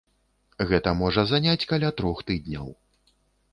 Гэта 0.71 0.93
можа 1.01 1.25
заняць 1.33 1.67
каля 1.73 1.93
трох 2.01 2.25
тыдняў. 2.31 2.67